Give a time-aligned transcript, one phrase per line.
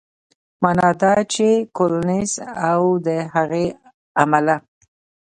[0.61, 1.47] معنا دا چې
[1.77, 2.31] کولینز
[2.69, 3.65] او د هغې
[4.21, 4.57] عمله